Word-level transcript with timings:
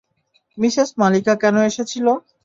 Mrs 0.57 0.89
Mallika 1.01 1.33
কেন 1.41 1.55
এসেছিল। 1.69 2.07